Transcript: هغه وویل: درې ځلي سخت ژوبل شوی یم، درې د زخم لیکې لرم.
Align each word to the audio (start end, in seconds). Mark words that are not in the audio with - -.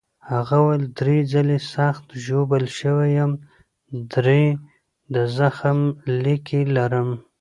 هغه 0.31 0.55
وویل: 0.61 0.83
درې 0.99 1.17
ځلي 1.31 1.59
سخت 1.73 2.05
ژوبل 2.25 2.63
شوی 2.79 3.09
یم، 3.17 3.31
درې 4.13 4.43
د 5.13 5.15
زخم 5.37 5.79
لیکې 6.23 6.61
لرم. 6.75 7.09